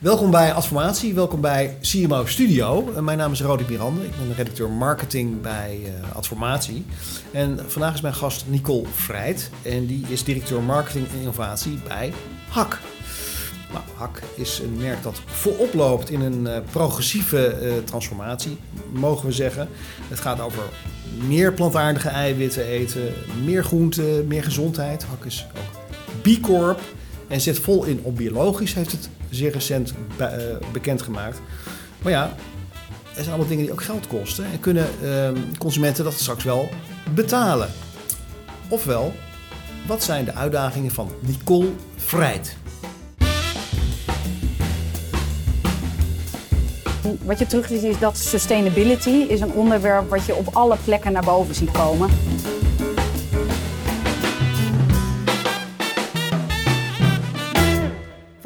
[0.00, 2.90] Welkom bij Adformatie, welkom bij CMO Studio.
[2.90, 6.84] Uh, mijn naam is Rodi Miranda, ik ben redacteur marketing bij uh, Adformatie.
[7.32, 12.12] En vandaag is mijn gast Nicole Vrijt en die is directeur marketing en innovatie bij
[12.48, 12.78] HAK.
[13.72, 18.58] Nou, HAK is een merk dat voorop loopt in een uh, progressieve transformatie,
[18.92, 19.68] mogen we zeggen.
[20.08, 20.62] Het gaat over
[21.26, 23.12] meer plantaardige eiwitten eten,
[23.44, 25.04] meer groenten, meer gezondheid.
[25.04, 26.80] HAK is ook B Corp
[27.28, 31.40] en zet vol in op biologisch, heeft het zeer recent be uh, bekendgemaakt.
[32.02, 32.34] Maar ja,
[33.08, 34.44] er zijn allemaal dingen die ook geld kosten.
[34.44, 36.68] En kunnen uh, consumenten dat straks wel
[37.14, 37.68] betalen?
[38.68, 39.14] Ofwel,
[39.86, 42.56] wat zijn de uitdagingen van Nicole Vrijt?
[47.22, 51.12] Wat je terug ziet is dat sustainability is een onderwerp wat je op alle plekken
[51.12, 52.08] naar boven ziet komen.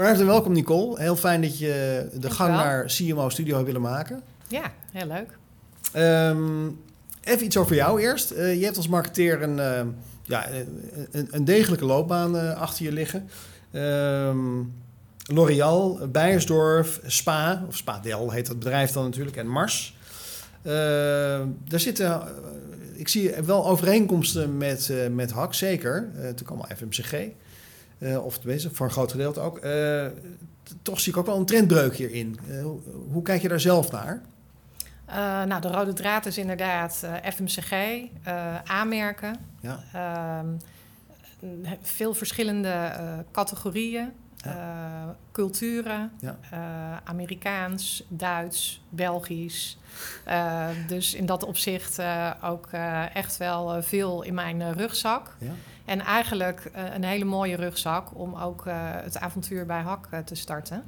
[0.05, 1.01] Van harte welkom Nicole.
[1.01, 4.23] Heel fijn dat je de gang naar CMO Studio hebt willen maken.
[4.49, 5.39] Ja, heel leuk.
[6.31, 6.81] Um,
[7.23, 8.33] even iets over jou eerst.
[8.33, 9.81] Uh, je hebt als marketeer een, uh,
[10.25, 10.48] ja,
[11.11, 13.28] een, een, degelijke loopbaan uh, achter je liggen.
[13.73, 14.73] Um,
[15.27, 19.97] L'Oréal, Beiersdorf, Spa, of Spadel heet dat bedrijf dan natuurlijk, en Mars.
[20.62, 22.23] daar zitten,
[22.95, 26.11] ik zie wel overeenkomsten met, met HAK, zeker.
[26.34, 27.28] toen kwam al FMCG.
[28.05, 29.64] Uh, of tenminste, voor een groot gedeelte ook.
[29.64, 30.06] Uh,
[30.83, 32.38] toch zie ik ook wel een trendbreuk hierin.
[32.48, 32.64] Uh,
[33.10, 34.22] hoe, kijk je daar zelf naar?
[35.47, 37.72] nou, de rode draad is inderdaad FMCG,
[38.64, 39.36] aanmerken.
[39.60, 39.80] Ja.
[39.92, 40.47] Ehm,
[41.82, 42.91] veel verschillende
[43.32, 44.12] categorieën.
[44.36, 45.16] Ja.
[45.32, 46.38] culturen, ja.
[47.05, 49.78] Amerikaans, Duits, Belgisch.
[50.86, 51.98] dus in dat opzicht
[52.42, 52.69] ook
[53.14, 55.36] echt wel veel in mijn rugzak.
[55.38, 55.52] Ja.
[55.85, 60.19] En eigenlijk uh, een hele mooie rugzak om ook uh, het avontuur bij HAK uh,
[60.19, 60.85] te starten.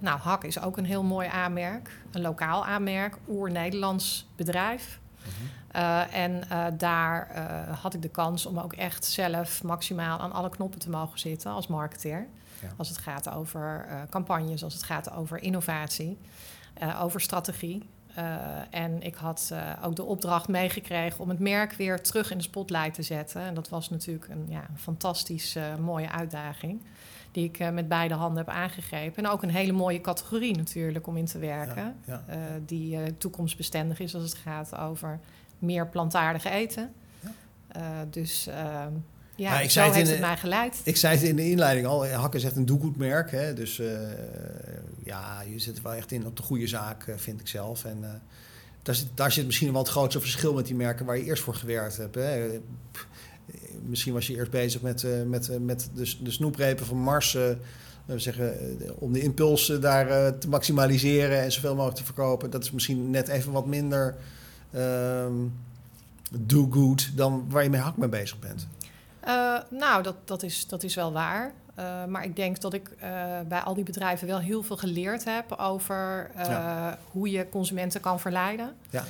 [0.00, 5.00] nou, HAK is ook een heel mooi aanmerk, een lokaal aanmerk, oer-Nederlands bedrijf.
[5.72, 6.14] -huh.
[6.14, 6.42] en
[6.78, 7.28] daar
[7.80, 11.50] had ik de kans om ook echt zelf maximaal aan alle knoppen te mogen zitten
[11.50, 12.26] als marketeer.
[12.60, 12.68] Ja.
[12.76, 16.18] Als het gaat over campagnes, als het gaat over innovatie,
[17.00, 17.88] over strategie.
[18.18, 18.24] Uh,
[18.70, 22.42] en ik had uh, ook de opdracht meegekregen om het merk weer terug in de
[22.42, 23.40] spotlight te zetten.
[23.40, 26.80] En dat was natuurlijk een, ja, fantastisch uh, mooie uitdaging.
[27.32, 29.24] Die ik met beide handen heb aangegrepen.
[29.24, 31.96] En ook een hele mooie categorie natuurlijk om in te werken.
[32.06, 32.58] Ja, ja.
[32.66, 35.20] die toekomstbestendig is als het gaat over
[35.58, 36.92] meer plantaardig eten.
[38.10, 38.92] Dus ehm,
[39.40, 40.80] ja, nou, ik zei heeft het, in, mij geleid.
[40.84, 43.30] Ik zei het in de inleiding al, Hakken is echt een doegoedmerk.
[43.30, 43.54] Hè?
[43.54, 43.90] Dus uh,
[45.04, 47.84] ja, je zit wel echt in op de goede zaak, uh, vind ik zelf.
[47.84, 48.08] En uh,
[48.82, 51.42] daar, zit, daar zit misschien wel het grootste verschil met die merken waar je eerst
[51.42, 52.14] voor gewerkt hebt.
[52.14, 52.60] Hè?
[53.86, 57.32] Misschien was je eerst bezig met, met, met de, de snoeprepen van Mars...
[57.32, 62.50] we zeggen, om de impuls daar te maximaliseren en zoveel mogelijk te verkopen.
[62.50, 64.16] Dat is misschien net even wat minder
[64.70, 65.34] ehm,
[66.30, 68.68] do-good dan waar je mee hak mee bezig bent.
[69.30, 71.52] Uh, nou, dat, dat, is, dat is wel waar.
[71.78, 73.04] Uh, maar ik denk dat ik uh,
[73.48, 76.98] bij al die bedrijven wel heel veel geleerd heb over ja.
[77.10, 78.74] hoe je consumenten kan verleiden.
[78.90, 79.04] Ja.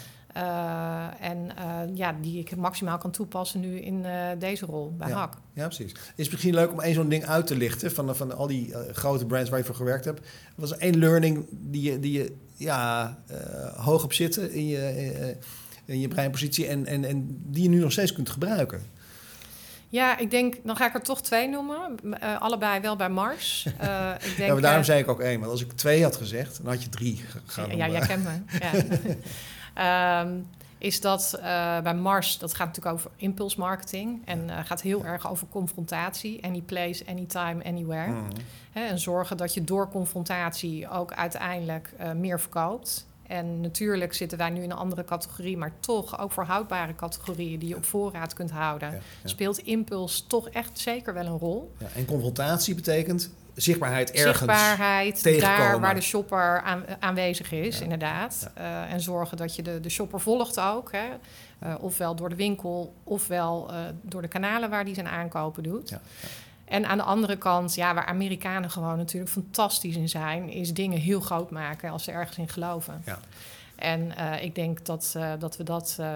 [1.21, 1.51] en
[1.95, 4.05] ja, die ik maximaal kan toepassen nu in
[4.39, 5.17] deze rol bij ja.
[5.17, 5.35] HAK.
[5.53, 5.93] Ja, precies.
[5.93, 8.75] Is het misschien leuk om één zo'n ding uit te lichten van, van al die
[8.93, 10.27] grote brands waar je voor gewerkt hebt?
[10.55, 13.19] Was er één learning die je, die je ja,
[13.77, 15.37] hoog op zitten in je,
[15.85, 18.83] in je breinpositie en, en, en die je nu nog steeds kunt gebruiken?
[19.91, 21.97] Ja, ik denk, dan ga ik er toch twee noemen.
[22.05, 23.67] Uh, allebei wel bij Mars.
[23.83, 25.41] Uh, ik denk, ja, maar daarom uh, zei ik ook één.
[25.41, 28.59] Want als ik twee had gezegd, dan had je drie gaan Ja, jij kent me.
[29.75, 30.21] ja.
[30.21, 30.47] um,
[30.79, 31.39] is dat
[31.83, 34.23] bij Mars, dat gaat natuurlijk over impulsmarketing.
[34.27, 36.45] En gaat heel erg over confrontatie.
[36.45, 38.11] Any place, anytime, anywhere.
[38.11, 38.29] Mm.
[38.73, 43.07] Hè, en zorgen dat je door confrontatie ook uiteindelijk meer verkoopt.
[43.31, 47.59] En natuurlijk zitten wij nu in een andere categorie, maar toch ook voor houdbare categorieën
[47.59, 49.29] die je op voorraad kunt houden, ja, ja.
[49.29, 51.73] speelt impuls toch echt zeker wel een rol.
[51.79, 54.37] Ja, en confrontatie betekent zichtbaarheid ergens.
[54.39, 58.51] Zichtbaarheid daar waar de shopper aan, aanwezig is, inderdaad.
[58.59, 60.93] Uh, en zorgen dat je de, de shopper volgt ook.
[60.93, 61.09] Hè.
[61.65, 65.99] Uh, ofwel door de winkel, ofwel uh, door de kanalen waar die zijn aankopen doet.
[66.71, 70.99] En aan de andere kant, ja, waar Amerikanen gewoon natuurlijk fantastisch in zijn, is dingen
[70.99, 73.03] heel groot maken als ze ergens in geloven.
[73.07, 73.19] Ja.
[73.77, 76.07] En uh, ik denk dat, uh, dat we dat, uh,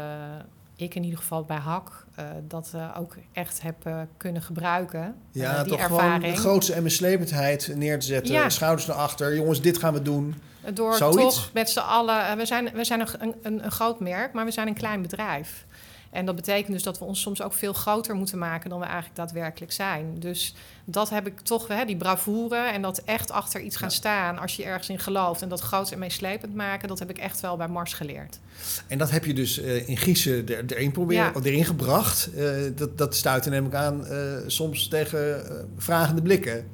[0.76, 2.06] ik in ieder geval bij HAK,
[2.48, 3.76] dat ook echt heb
[4.16, 5.14] kunnen gebruiken.
[5.30, 6.14] Ja, die toch ervaring.
[6.14, 8.48] gewoon de grootste en meslevendheid neer te zetten, ja.
[8.48, 9.34] schouders naar achter.
[9.34, 10.34] Jongens, dit gaan we doen.
[10.74, 11.34] Door Zoiets?
[11.34, 14.50] toch met z'n allen, we zijn, we zijn een, een, een groot merk, maar we
[14.50, 15.66] zijn een klein bedrijf.
[16.14, 18.84] En dat betekent dus dat we ons soms ook veel groter moeten maken dan we
[18.84, 20.14] eigenlijk daadwerkelijk zijn.
[20.18, 24.38] Dus dat heb ik toch, hè, die bravoure en dat echt achter iets gaan staan
[24.38, 27.40] als je ergens in gelooft en dat groot en meeslepend maken, dat heb ik echt
[27.40, 28.38] wel bij Mars geleerd.
[28.86, 31.40] En dat heb je dus uh, in Griezen er, erin proberen, ja.
[31.42, 32.28] erin gebracht.
[32.36, 35.44] Uh, dat, dat stuitte neem ik aan uh, soms tegen
[35.76, 36.66] vragende blikken.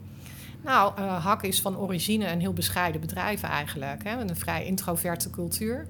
[0.64, 4.04] Nou, Hak is van origine een heel bescheiden bedrijf eigenlijk.
[4.04, 4.20] Hè?
[4.20, 5.86] Een vrij introverte cultuur.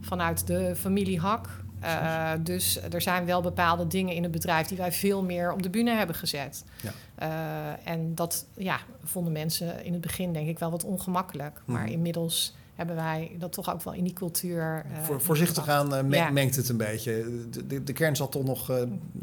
[0.00, 1.48] Vanuit de familie Hak
[1.84, 5.62] uh, dus er zijn wel bepaalde dingen in het bedrijf die wij veel meer op
[5.62, 6.64] de bühne hebben gezet.
[6.80, 6.92] Ja.
[7.22, 11.60] Uh, en dat ja, vonden mensen in het begin denk ik wel wat ongemakkelijk.
[11.64, 11.74] Mm.
[11.74, 14.86] Maar inmiddels hebben wij dat toch ook wel in die cultuur.
[14.90, 16.30] Uh, Voor, voorzichtig aan ja.
[16.30, 17.26] mengt het een beetje.
[17.50, 18.70] De, de, de, kern zal toch nog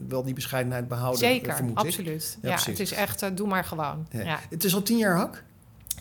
[0.08, 1.20] wel die bescheidenheid behouden.
[1.20, 2.38] Zeker, absoluut.
[2.42, 4.08] Ja, ja het is echt, doe maar gewoon.
[4.12, 4.40] Ja.
[4.50, 5.44] Het is al tien jaar hak?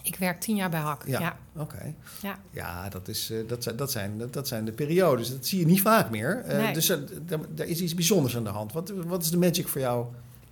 [0.08, 1.06] Ik werk tien jaar bij Hak.
[1.06, 1.94] Ja, oké.
[2.22, 2.38] Ja.
[2.50, 5.30] ja, dat, is, uh, dat, zijn, dat, zijn, dat zijn de periodes.
[5.30, 6.44] Dat zie je niet vaak meer.
[6.48, 6.72] Uh, nee.
[6.72, 8.72] Dus er is iets bijzonders aan de hand.
[8.72, 10.06] Wat, wat is de magic voor jou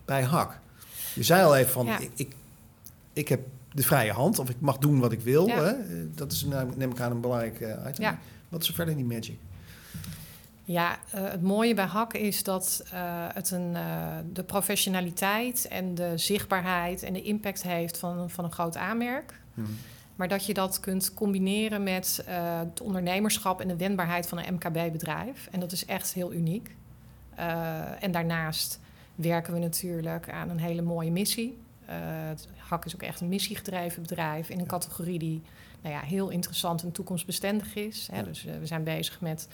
[0.04, 0.58] bij Hak?
[1.14, 2.34] Je zei al even van, ik, ik,
[3.12, 3.40] ik, heb
[3.72, 4.38] de vrije hand.
[4.38, 5.48] Of ik mag doen wat ik wil.
[5.48, 5.72] Hè?
[6.14, 8.04] Dat is, neem ik aan, een belangrijk item.
[8.04, 8.18] Ja.
[8.48, 9.38] Wat is er verder die magic?
[10.68, 12.90] Ja, uh, het mooie bij Hak is dat uh,
[13.32, 18.52] het een, uh, de professionaliteit en de zichtbaarheid en de impact heeft van, van een
[18.52, 19.40] groot aanmerk.
[19.54, 19.78] Hmm.
[20.16, 25.48] Maar dat je dat kunt combineren met het ondernemerschap en de wendbaarheid van een MKB-bedrijf.
[25.50, 26.74] En dat is echt heel uniek.
[28.00, 28.80] en daarnaast
[29.14, 31.58] werken we natuurlijk aan een hele mooie missie.
[32.56, 35.42] Hak is ook echt een missiegedreven bedrijf in een categorie die
[35.86, 38.08] nou ja, heel interessant en toekomstbestendig is.
[38.12, 38.22] Hè.
[38.22, 39.48] Dus we zijn bezig met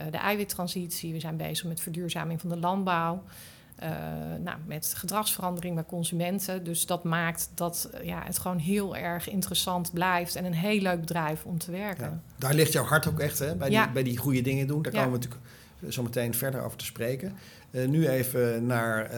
[0.00, 1.12] uh, de eiwittransitie.
[1.12, 3.22] We zijn bezig met verduurzaming van de landbouw.
[3.82, 3.88] Uh,
[4.40, 6.64] nou, met gedragsverandering bij consumenten.
[6.64, 11.00] Dus dat maakt dat ja, het gewoon heel erg interessant blijft en een heel leuk
[11.00, 12.04] bedrijf om te werken.
[12.04, 12.20] Ja.
[12.38, 13.54] Daar ligt jouw hart ook echt, hè?
[13.54, 14.82] Bij, die, bij die goede dingen doen.
[14.82, 15.42] Daar komen we natuurlijk
[15.88, 17.36] zo meteen verder over te spreken.
[17.70, 19.10] Uh, nu even naar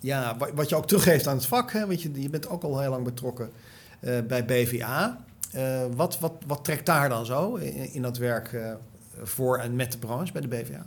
[0.00, 1.72] ja, wat, wat, je ook teruggeeft aan het vak.
[1.72, 1.86] Hè?
[1.86, 3.50] Want je, je bent ook al heel lang betrokken
[4.26, 5.18] bij BVA.
[5.94, 8.56] Wat, wat, wat trekt daar dan zo in, dat werk
[9.22, 10.86] voor en met de branche bij de BVA?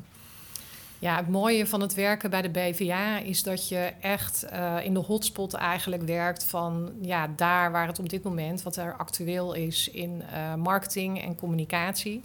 [1.00, 4.94] Ja, het mooie van het werken bij de BVA is dat je echt uh, in
[4.94, 9.54] de hotspot eigenlijk werkt van ja, daar waar het op dit moment, wat er actueel
[9.54, 10.24] is in
[10.58, 12.22] marketing en communicatie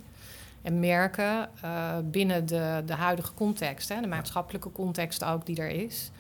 [0.63, 1.49] en merken
[2.05, 6.11] binnen de, de huidige context, hè, de maatschappelijke context ook die er is.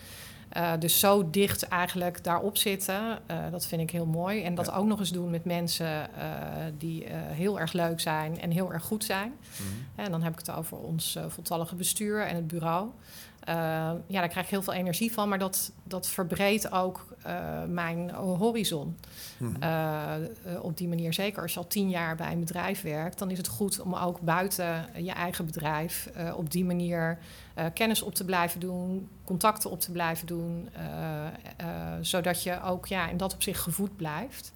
[0.57, 4.43] Uh, dus zo dicht eigenlijk daarop zitten, uh, dat vind ik heel mooi.
[4.43, 4.73] En dat ja.
[4.73, 6.25] ook nog eens doen met mensen uh,
[6.79, 9.29] die heel erg leuk zijn en heel erg goed zijn.
[9.29, 10.05] Mm -hmm.
[10.05, 12.91] En dan heb ik het over ons voltallige bestuur en het bureau.
[13.47, 17.07] Ja, daar krijg ik heel veel energie van, maar dat, dat verbreedt ook
[17.69, 18.97] mijn horizon.
[19.37, 20.61] Mm -hmm.
[20.61, 23.39] op die manier, zeker als je al tien jaar bij een bedrijf werkt, dan is
[23.39, 27.19] het goed om ook buiten je eigen bedrijf op die manier
[27.75, 30.69] kennis op te blijven doen, contacten op te blijven doen,
[32.01, 34.53] zodat je ook ja, in dat opzicht gevoed blijft.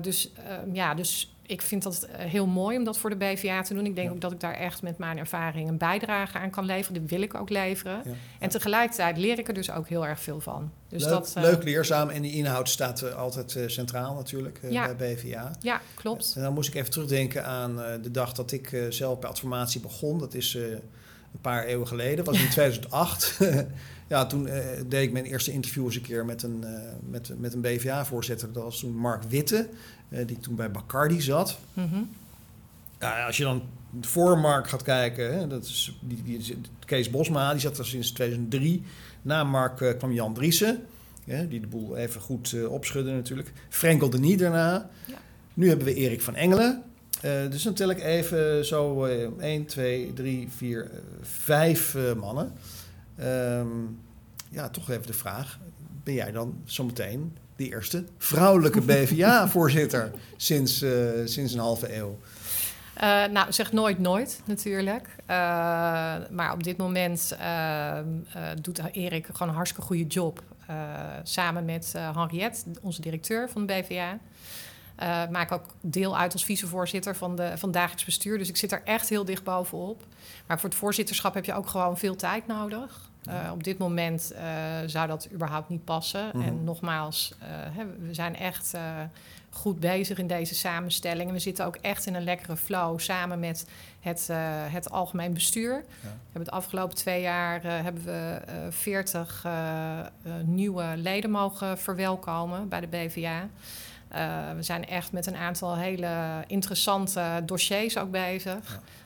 [0.00, 0.30] dus
[0.72, 3.86] ja, dus ik vind dat heel mooi om dat voor de BVA te doen.
[3.86, 4.14] Ik denk ja.
[4.14, 7.00] ook dat ik daar echt met mijn ervaring een bijdrage aan kan leveren.
[7.00, 8.02] Die wil ik ook leveren.
[8.04, 8.12] Ja.
[8.38, 10.72] En tegelijkertijd leer ik er dus ook heel erg veel van.
[10.88, 12.08] Dus leuk, dat, leuk, leerzaam.
[12.08, 14.94] En die inhoud staat altijd centraal natuurlijk ja.
[14.94, 15.50] bij BVA.
[15.60, 16.32] Ja, klopt.
[16.36, 20.18] en dan moest ik even terugdenken aan de dag dat ik zelf bij Adformatie begon.
[20.18, 20.54] Dat is
[21.36, 22.16] een paar eeuwen geleden.
[22.16, 23.38] Dat was in 2008.
[24.08, 24.54] ja, toen uh,
[24.86, 26.78] deed ik mijn eerste interview eens een keer met een, uh,
[27.10, 28.52] met, met een BVA-voorzitter.
[28.52, 29.68] Dat was toen Mark Witte,
[30.08, 31.58] die toen bij Bacardi zat.
[31.72, 32.10] Mm -hmm.
[33.00, 33.62] ja, als je dan
[34.00, 38.10] voor Mark gaat kijken, hè, dat is die, die, Kees Bosma, die zat er sinds
[38.10, 38.82] 2003.
[39.22, 40.84] Na Mark kwam Jan Driessen,
[41.24, 43.52] die de boel even goed opschudde natuurlijk.
[43.68, 44.90] Frenkel de Nie daarna.
[45.04, 45.16] Ja.
[45.54, 46.82] Nu hebben we Erik van Engelen.
[47.24, 50.90] Uh, dus dan tel ik even zo uh, 1, 2, 3, 4,
[51.20, 52.52] 5 uh, mannen.
[53.20, 53.98] Um,
[54.50, 55.58] ja, toch even de vraag.
[56.02, 60.92] Ben jij dan zometeen de eerste vrouwelijke BVA-voorzitter sinds, uh,
[61.24, 62.18] sinds een halve eeuw?
[63.02, 65.06] Uh, nou, zeg nooit nooit natuurlijk.
[65.20, 65.26] Uh,
[66.30, 67.98] maar op dit moment uh,
[68.60, 70.42] doet Erik gewoon een hartstikke goede job.
[71.22, 74.18] samen met Henriette, onze directeur van de BVA.
[75.30, 78.38] Maak ook deel uit als vicevoorzitter van, de, van dagelijks bestuur.
[78.38, 80.02] Dus ik zit er echt heel dicht bovenop.
[80.46, 83.10] Maar voor het voorzitterschap heb je ook gewoon veel tijd nodig.
[83.28, 84.40] Uh, op dit moment uh,
[84.86, 86.24] zou dat überhaupt niet passen.
[86.24, 86.42] Mm -hmm.
[86.42, 88.74] En nogmaals, hè, we zijn echt
[89.50, 91.28] goed bezig in deze samenstelling.
[91.28, 93.66] En we zitten ook echt in een lekkere flow samen met
[94.00, 94.28] het,
[94.70, 95.72] het algemeen bestuur.
[95.72, 95.82] Ja.
[96.00, 98.40] We hebben het afgelopen twee jaar hebben we
[98.70, 99.46] 40
[100.44, 103.48] nieuwe leden mogen verwelkomen bij de BVA.
[104.54, 108.80] We zijn echt met een aantal hele interessante dossiers ook bezig.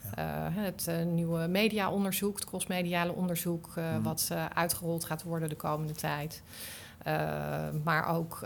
[0.51, 4.01] het nieuwe mediaonderzoek, het crossmediale onderzoek, mhm.
[4.01, 6.43] wat uitgerold gaat worden de komende tijd.
[7.83, 8.39] maar ook,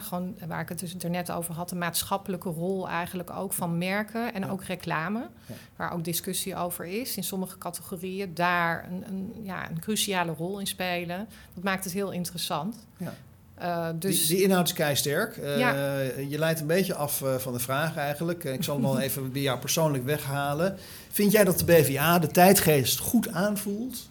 [0.00, 3.78] gewoon, waar ik het dus er net over had, de maatschappelijke rol eigenlijk ook van
[3.78, 5.28] merken en ook reclame.
[5.76, 8.34] Waar ook discussie over is in sommige categorieën.
[8.34, 11.28] Daar een, een, ja, een cruciale rol in spelen.
[11.54, 12.86] Dat maakt het heel interessant.
[12.96, 13.14] Ja.
[13.62, 14.26] Uh, dus...
[14.26, 15.36] die, die, inhoud is keisterk.
[15.36, 18.44] Uh, Je leidt een beetje af uh, van de vraag eigenlijk.
[18.44, 20.76] Ik zal hem wel even bij jou persoonlijk weghalen.
[21.10, 24.10] Vind jij dat de BVA de tijdgeest goed aanvoelt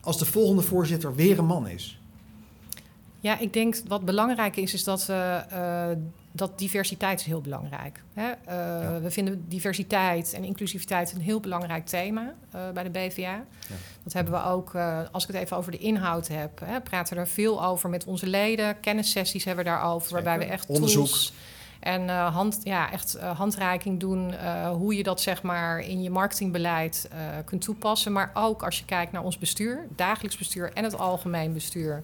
[0.00, 2.00] als de volgende voorzitter weer een man is?
[3.20, 5.44] Ja, ik denk wat belangrijk is, is dat we
[6.38, 8.02] dat diversiteit is heel belangrijk.
[8.14, 8.28] Hè?
[8.28, 13.20] Uh, We vinden diversiteit en inclusiviteit een heel belangrijk thema uh, bij de BVA.
[13.20, 13.44] Ja.
[14.02, 17.14] Dat hebben we ook, uh, als ik het even over de inhoud heb, hè, praten
[17.14, 18.80] we er veel over met onze leden.
[18.80, 20.24] Kennissessies hebben we daarover, Zeker.
[20.24, 21.32] waarbij we echt onderzoek tools
[21.80, 24.34] en hand, ja, echt handreiking doen
[24.70, 27.08] hoe je dat zeg maar in je marketingbeleid
[27.44, 28.12] kunt toepassen.
[28.12, 32.00] Maar ook als je kijkt naar ons bestuur, dagelijks bestuur en het algemeen bestuur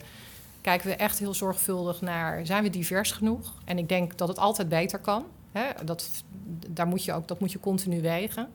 [0.64, 3.54] kijken we echt heel zorgvuldig naar, zijn we divers genoeg?
[3.64, 5.25] En ik denk dat het altijd beter kan.
[5.52, 5.85] Hè?
[5.85, 6.25] Dat,
[6.68, 8.49] daar moet je ook, dat moet je continu wegen.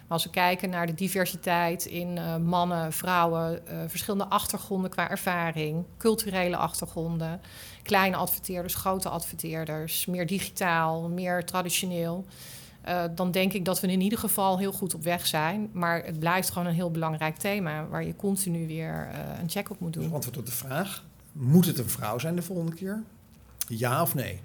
[0.00, 5.10] Maar als we kijken naar de diversiteit in uh, mannen, vrouwen, uh, verschillende achtergronden qua
[5.10, 7.40] ervaring, culturele achtergronden,
[7.82, 12.24] kleine adverteerders, grote adverteerders, meer digitaal, meer traditioneel.
[12.88, 15.70] Uh, dan denk ik dat we in ieder geval heel goed op weg zijn.
[15.72, 19.08] Maar het blijft gewoon een heel belangrijk thema waar je continu weer
[19.40, 20.02] een check op moet doen.
[20.02, 21.04] Dus antwoord op de vraag:
[21.38, 23.02] moet het een vrouw zijn de volgende keer?
[23.68, 24.40] Ja of nee?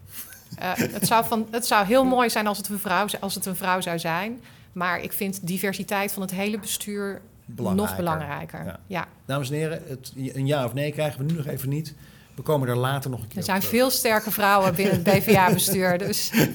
[0.59, 3.45] Uh, het, zou van, het zou heel mooi zijn als het, een vrouw, als het
[3.45, 4.41] een vrouw zou zijn.
[4.71, 7.21] Maar ik vind diversiteit van het hele bestuur
[7.55, 8.79] nog belangrijker.
[8.87, 9.07] Ja.
[9.25, 11.93] Dames en heren, het, een ja of nee krijgen we nu nog even niet.
[12.35, 15.97] We komen er later nog een keer Er zijn veel sterke vrouwen binnen het BVA-bestuur.
[15.97, 16.31] Dus.
[16.33, 16.45] Uh,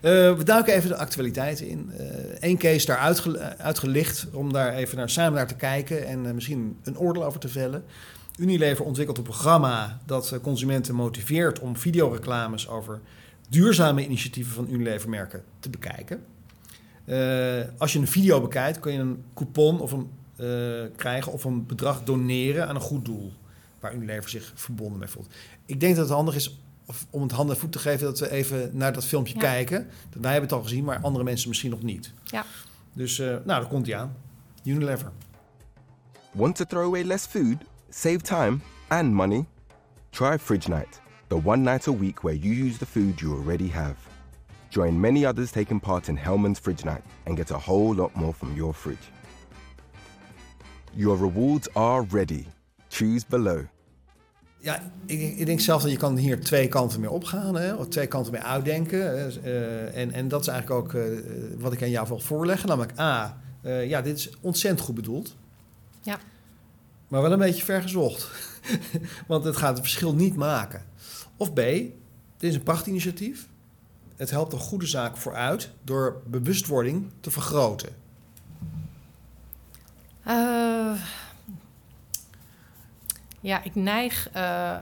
[0.38, 1.90] we duiken even de actualiteiten in.
[2.40, 6.24] Eén uh, case daar uitge uitgelicht om daar even naar, samen naar te kijken en
[6.24, 7.84] uh, misschien een oordeel over te vellen.
[8.36, 13.00] Unilever ontwikkelt een programma dat eh, consumenten motiveert om videoreclames over
[13.48, 16.24] duurzame initiatieven van Unilever-merken te bekijken.
[17.04, 21.44] Uh, als je een video bekijkt, kun je een coupon of een, uh, krijgen of
[21.44, 23.32] een bedrag doneren aan een goed doel
[23.80, 25.34] waar Unilever zich verbonden mee voelt.
[25.66, 26.58] Ik denk dat het handig is
[27.10, 29.40] om het handen en voet te geven dat we even naar dat filmpje ja.
[29.40, 29.86] kijken.
[30.20, 32.12] Wij hebben het al gezien, maar andere mensen misschien nog niet.
[32.24, 32.44] Ja.
[32.92, 34.16] Dus uh, nou, daar komt hij aan.
[34.64, 35.10] Unilever.
[36.32, 37.56] Want to throw away less food?
[37.90, 39.46] Save time and money.
[40.12, 43.68] Try Fridge Night, the one night a week where you use the food you already
[43.68, 43.96] have.
[44.70, 48.32] Join many others taking part in Hellman's Fridge Night and get a whole lot more
[48.32, 49.12] from your fridge.
[50.96, 52.46] Your rewards are ready.
[52.90, 53.66] Choose below.
[54.58, 57.88] Ja, ik, ik, denk zelf dat je kan hier twee kanten mee opgaan, hè, of
[57.88, 58.98] twee kanten mee uitdenken.
[59.44, 61.02] Uh, en, en dat is eigenlijk ook uh,
[61.58, 62.68] wat ik aan jou wil voorleggen.
[62.68, 65.36] Namelijk A, uh, ja, dit is ontzettend goed bedoeld.
[66.00, 66.18] Ja.
[67.08, 68.30] Maar wel een beetje vergezocht.
[69.26, 70.84] Want het gaat het verschil niet maken.
[71.36, 71.94] Of B, dit
[72.38, 73.46] is een prachtinitiatief.
[74.16, 77.88] Het helpt een goede zaak vooruit door bewustwording te vergroten.
[80.28, 81.00] Uh,
[83.40, 84.34] ja, ik neig uh,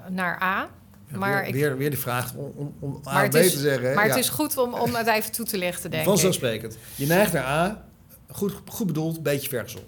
[0.08, 0.68] naar A.
[1.08, 3.94] Maar weer, ik, weer, weer de vraag om, om, om A B te zeggen.
[3.94, 4.14] Maar ja.
[4.14, 6.76] het is goed om, om het even toe te lichten, denk Vanzelfsprekend.
[6.94, 7.84] Je neigt naar A,
[8.30, 9.84] goed, goed bedoeld, beetje vergezocht.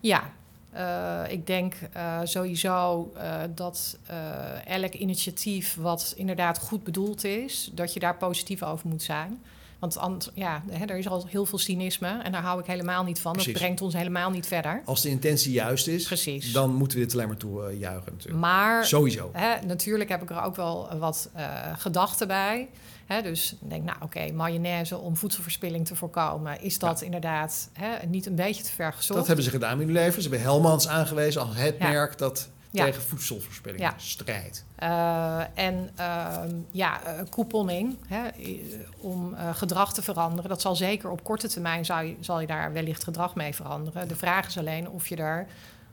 [0.00, 0.30] Ja,
[0.76, 3.98] uh, ik denk uh, sowieso uh, dat
[4.64, 9.42] elk initiatief wat inderdaad goed bedoeld is, dat je daar positief over moet zijn.
[9.78, 13.20] Want ja, hè, er is al heel veel cynisme en daar hou ik helemaal niet
[13.20, 13.32] van.
[13.32, 13.52] Precies.
[13.52, 14.82] Dat brengt ons helemaal niet verder.
[14.84, 16.52] Als de intentie juist is, Precies.
[16.52, 18.12] dan moeten we dit alleen maar toe juichen.
[18.12, 18.40] Natuurlijk.
[18.40, 19.30] Maar sowieso.
[19.32, 21.30] Hè, natuurlijk heb ik er ook wel wat
[21.76, 22.68] gedachten bij.
[23.06, 27.04] He, dus ik denk, nou oké, okay, mayonaise om voedselverspilling te voorkomen, is dat ja.
[27.04, 29.18] inderdaad he, niet een beetje te ver gezocht?
[29.18, 30.22] Dat hebben ze gedaan in Unilever.
[30.22, 31.88] Ze hebben Helmans aangewezen als het ja.
[31.88, 32.84] merk dat ja.
[32.84, 34.64] tegen voedselverspilling strijdt.
[34.82, 36.36] Uh, en uh,
[36.70, 38.28] ja, uh, couponing hè,
[38.98, 42.46] om uh, gedrag te veranderen, dat zal zeker op korte termijn zal je, zal je
[42.46, 44.08] daar wellicht gedrag mee veranderen.
[44.08, 45.46] De vraag is alleen of je daar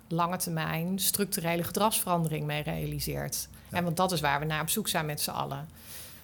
[0.08, 3.48] lange termijn structurele gedragsverandering mee realiseert.
[3.70, 5.68] En want dat is waar we naar op zoek zijn met z'n allen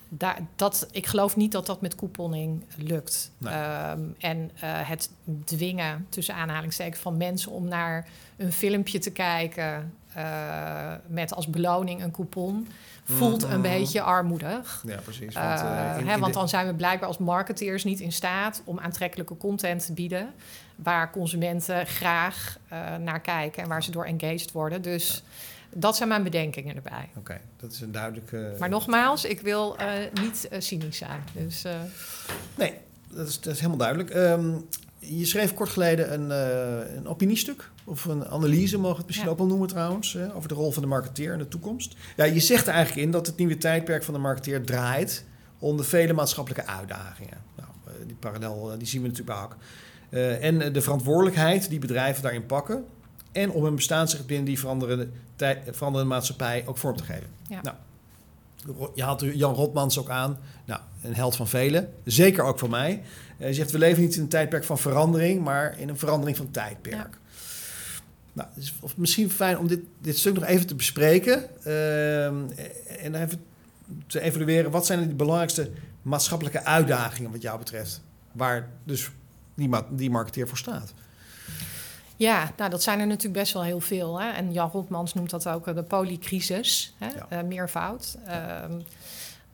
[0.09, 3.31] daar, dat, ik geloof niet dat dat met couponing lukt.
[3.37, 3.53] Nee.
[3.53, 5.09] Um, en uh, het
[5.45, 12.03] dwingen, tussen aanhalingstekens, van mensen om naar een filmpje te kijken uh, met als beloning
[12.03, 12.67] een coupon,
[13.03, 13.55] voelt mm -hmm.
[13.55, 14.83] een beetje armoedig.
[14.87, 15.33] Ja, precies.
[15.33, 18.79] Want, uh, in, hè, want dan zijn we blijkbaar als marketeers niet in staat om
[18.79, 20.33] aantrekkelijke content te bieden,
[20.75, 22.57] waar consumenten graag
[22.99, 24.81] naar kijken en waar ze door engaged worden.
[24.81, 25.13] Dus.
[25.13, 25.21] Ja.
[25.73, 27.07] Dat zijn mijn bedenkingen erbij.
[27.09, 28.55] Oké, okay, dat is een duidelijke.
[28.59, 31.23] Maar nogmaals, ik wil uh, niet uh, cynisch zijn.
[31.33, 31.71] Dus, uh...
[32.55, 32.73] Nee,
[33.07, 34.15] dat is, dat is helemaal duidelijk.
[34.15, 34.67] Um,
[34.99, 39.29] Je schreef kort geleden een, uh, een opiniestuk, of een analyse, mogen we het misschien
[39.29, 41.95] ook wel noemen trouwens, over de rol van de marketeer in de toekomst.
[42.15, 45.25] Ja, je zegt er eigenlijk in dat het nieuwe tijdperk van de marketeer draait
[45.59, 47.37] om de vele maatschappelijke uitdagingen.
[47.55, 49.55] Nou, eh, die parallel die zien we natuurlijk ook.
[50.09, 52.85] Uh, en de verantwoordelijkheid die bedrijven daarin pakken.
[53.31, 55.09] En om hun bestaansrecht binnen die veranderende,
[55.71, 57.27] veranderende maatschappij ook vorm te geven.
[57.49, 57.61] Ja.
[57.61, 57.75] Nou,
[58.93, 60.37] je haalt Jan Rotmans ook aan.
[60.65, 61.93] Nou, een held van velen.
[62.03, 63.01] Zeker ook van mij.
[63.39, 66.51] Hij zegt, we leven niet in een tijdperk van verandering, maar in een verandering van
[66.51, 67.17] tijdperk.
[68.33, 71.43] Nou, het is misschien fijn om dit, dit stuk nog even te bespreken.
[71.65, 73.41] Uh, en even
[74.07, 74.71] te evalueren.
[74.71, 75.69] Wat zijn de belangrijkste
[76.01, 78.01] maatschappelijke uitdagingen wat jou betreft?
[78.31, 79.09] Waar dus
[79.53, 80.93] die, die marketeer voor staat?
[82.15, 84.19] Ja, nou, dat zijn er natuurlijk best wel heel veel.
[84.19, 84.29] Hè?
[84.29, 87.07] En Jan Rotmans noemt dat ook de polycrisis, hè?
[87.07, 87.41] Ja.
[87.41, 88.17] Uh, meervoud.
[88.25, 88.79] Ehm,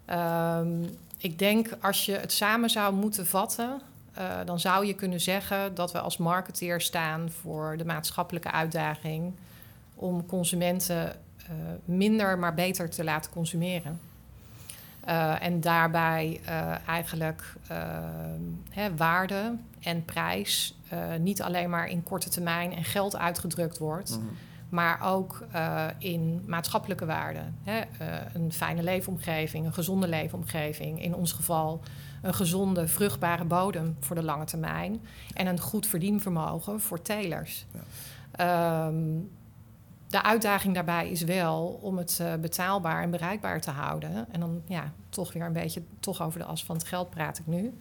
[0.06, 0.84] ehm,
[1.26, 3.82] ik denk als je het samen zou moeten vatten,
[4.18, 9.34] uh, dan zou je kunnen zeggen dat we als marketeer staan voor de maatschappelijke uitdaging
[9.96, 11.56] om consumenten uh,
[11.86, 14.00] minder maar beter te laten consumeren.
[15.08, 16.42] Uh, en daarbij
[16.88, 17.56] eigenlijk
[18.70, 20.78] hè, waarde en prijs
[21.20, 24.10] niet alleen maar in korte termijn en geld uitgedrukt wordt.
[24.10, 24.38] -hmm
[24.70, 27.56] maar ook uh, in maatschappelijke waarden.
[27.64, 27.80] Hè?
[27.80, 31.02] Uh, een fijne leefomgeving, een gezonde leefomgeving.
[31.02, 31.82] In ons geval
[32.22, 35.02] een gezonde, vruchtbare bodem voor de lange termijn.
[35.34, 37.66] En een goed verdienvermogen voor telers.
[37.72, 38.88] Ja.
[38.88, 39.30] Um,
[40.10, 44.32] de uitdaging daarbij is wel om het uh, betaalbaar en bereikbaar te houden.
[44.32, 47.40] En dan ja, toch weer een beetje toch over de as van het geld praat
[47.40, 47.74] ik nu.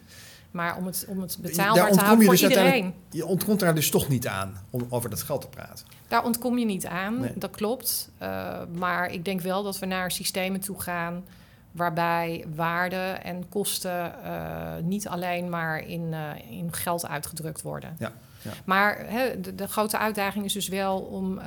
[0.55, 2.93] Maar om het, om het betaalbaar te houden voor dus iedereen.
[3.09, 5.85] Je ontkomt daar dus toch niet aan om over dat geld te praten.
[6.07, 8.11] Daar ontkom je niet aan, dat klopt.
[8.21, 11.23] Uh, maar ik denk wel dat we naar systemen toe gaan
[11.71, 17.95] waarbij waarde en kosten uh, niet alleen maar in, uh, in geld uitgedrukt worden.
[17.99, 18.51] Ja, ja.
[18.65, 19.05] Maar
[19.41, 21.39] de, de, grote uitdaging is dus wel om,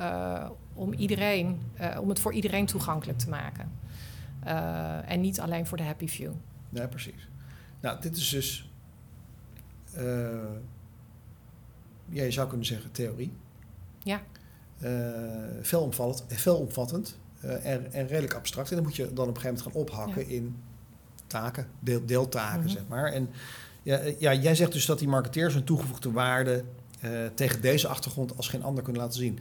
[0.73, 1.61] om, iedereen,
[1.99, 3.71] om het voor iedereen toegankelijk te maken.
[5.05, 6.31] en niet alleen voor de happy few.
[6.69, 7.27] Ja, precies.
[7.81, 8.68] Nou, dit is dus
[12.09, 13.33] ja, je zou kunnen zeggen theorie.
[14.03, 14.21] Ja.
[14.83, 14.89] Uh,
[15.61, 18.69] veelomvattend, veelomvattend uh, en, en, redelijk abstract.
[18.69, 20.55] En dan moet je dan op een gegeven moment gaan ophakken in
[21.27, 23.11] taken, deel, deeltaken, mm zeg maar.
[23.11, 23.29] En
[23.83, 26.63] ja, ja, jij zegt dus dat die marketeers een toegevoegde waarde
[27.03, 29.39] uh, tegen deze achtergrond als geen ander kunnen laten zien.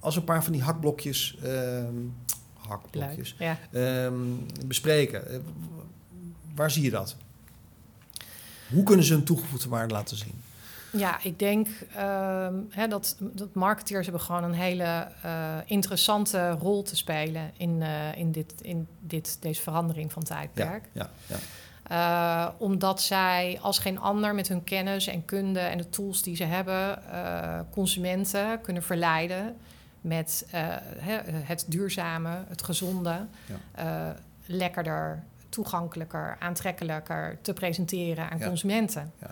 [0.00, 1.94] Als een paar van die hakblokjes, ehm,
[2.54, 3.58] hakblokjes ja.
[4.04, 5.44] um, bespreken,
[6.54, 7.16] waar zie je dat?
[8.72, 10.42] Hoe kunnen ze een toegevoegde waarde laten zien?
[10.92, 16.82] Ja, ik denk uh, hè, dat, dat marketeers hebben gewoon een hele uh, interessante rol
[16.82, 20.84] te spelen in, uh, in, dit, in dit, deze verandering van tijdperk.
[20.92, 21.38] Ja, ja, ja.
[21.90, 26.36] Uh, omdat zij als geen ander met hun kennis en kunde en de tools die
[26.36, 27.02] ze hebben,
[27.70, 29.56] consumenten kunnen verleiden
[30.00, 30.46] met
[31.28, 33.26] het duurzame, het gezonde,
[34.46, 35.22] lekkerder,
[35.56, 39.12] toegankelijker, aantrekkelijker te presenteren aan consumenten.
[39.20, 39.30] Ja.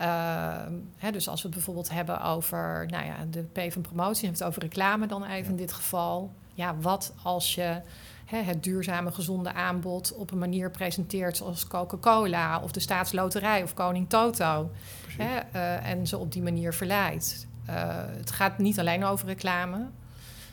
[0.00, 4.24] Uh, hè, dus als we het bijvoorbeeld hebben over nou ja, de P van promotie,
[4.24, 6.32] hebben het over reclame dan even in dit geval.
[6.54, 7.80] Ja, wat als je
[8.24, 13.74] hè, het duurzame, gezonde aanbod op een manier presenteert zoals Coca-Cola of de Staatsloterij of
[13.74, 14.70] Koning Toto.
[15.18, 17.46] Hè, uh, en ze op die manier verleidt.
[17.68, 19.86] Uh, het gaat niet alleen over reclame.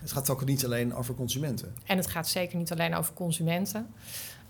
[0.02, 1.76] Het gaat ook niet alleen over consumenten.
[1.86, 3.94] En het gaat zeker niet alleen over consumenten.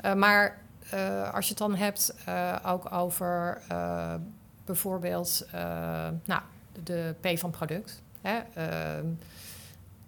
[0.05, 0.57] Uh, maar
[0.93, 3.61] uh, als je het dan hebt uh, ook over
[4.65, 5.47] bijvoorbeeld
[6.25, 6.41] nou,
[6.83, 8.01] de P van product.
[8.21, 8.39] Hè?
[8.53, 9.05] Ehm,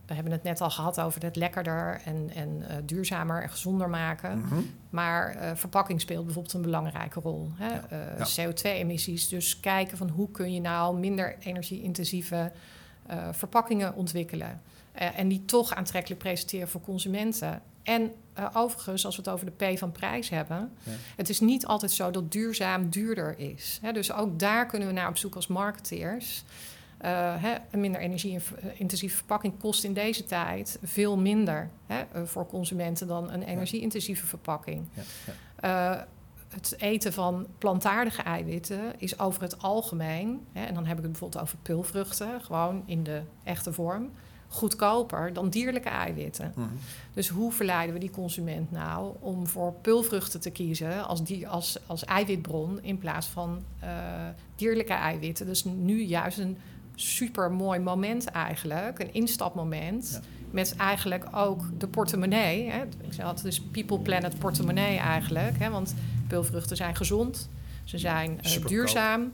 [0.05, 4.37] we hebben het net al gehad over het lekkerder en, en duurzamer en gezonder maken.
[4.37, 4.69] Mm -hmm.
[4.89, 7.51] Maar verpakking speelt bijvoorbeeld een belangrijke rol.
[7.55, 7.67] Hè?
[7.67, 7.83] Ja.
[8.17, 8.49] Ja.
[8.49, 9.29] CO2-emissies.
[9.29, 12.51] Dus kijken van hoe kun je nou minder energie-intensieve
[13.31, 14.61] verpakkingen ontwikkelen.
[14.93, 17.61] en die toch aantrekkelijk presenteren voor consumenten.
[17.83, 20.91] En uh, overigens, als we het over de P van prijs hebben, ja.
[21.15, 23.79] het is niet altijd zo dat duurzaam duurder is.
[23.81, 23.91] Hè?
[23.91, 26.43] Dus ook daar kunnen we naar op zoek als marketeers.
[27.37, 33.31] Hè, een minder energie-intensieve verpakking kost in deze tijd veel minder hè, voor consumenten dan
[33.31, 34.87] een energie-intensieve verpakking.
[34.93, 35.03] Ja.
[35.61, 36.07] Ja.
[36.53, 41.11] Het eten van plantaardige eiwitten is over het algemeen, hè, en dan heb ik het
[41.11, 44.09] bijvoorbeeld over pulvruchten, gewoon in de echte vorm,
[44.47, 46.53] goedkoper dan dierlijke eiwitten.
[46.55, 46.67] Mhm.
[47.13, 51.77] Dus hoe verleiden we die consument nou om voor pulvruchten te kiezen als, die, als,
[51.85, 53.89] als eiwitbron in plaats van uh,
[54.55, 55.45] dierlijke eiwitten?
[55.45, 56.57] Dus nu juist een
[56.95, 60.21] super mooi moment eigenlijk, een instapmoment.
[60.51, 62.69] Met eigenlijk ook de portemonnee.
[62.69, 62.83] Hè.
[62.83, 65.59] Ik zeg altijd, dus people, planet, portemonnee eigenlijk.
[65.59, 65.95] Hè, want
[66.33, 67.49] pulvruchten zijn gezond.
[67.83, 69.33] Ze zijn duurzaam.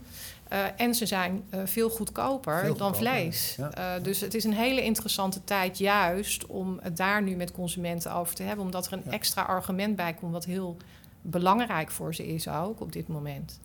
[0.76, 3.58] en ze zijn veel goedkoper dan vlees.
[4.02, 8.34] dus het is een hele interessante tijd juist om het daar nu met consumenten over
[8.34, 8.64] te hebben.
[8.64, 10.76] Omdat er een extra argument bij komt wat heel
[11.22, 13.60] belangrijk voor ze is ook op dit moment.